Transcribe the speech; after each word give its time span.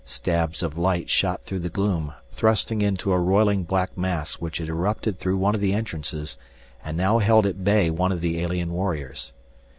Stabs 0.03 0.63
of 0.63 0.79
light 0.79 1.11
shot 1.11 1.43
through 1.43 1.59
the 1.59 1.69
gloom, 1.69 2.13
thrusting 2.31 2.81
into 2.81 3.11
a 3.13 3.19
roiling 3.19 3.61
black 3.63 3.95
mass 3.95 4.41
which 4.41 4.57
had 4.57 4.67
erupted 4.67 5.19
through 5.19 5.37
one 5.37 5.53
of 5.53 5.61
the 5.61 5.73
entrances 5.73 6.39
and 6.83 6.97
now 6.97 7.19
held 7.19 7.45
at 7.45 7.63
bay 7.63 7.91
one 7.91 8.11
of 8.11 8.21
the 8.21 8.39
alien 8.41 8.73
warriors. 8.73 9.31